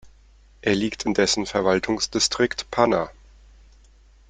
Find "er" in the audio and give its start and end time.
0.63-0.73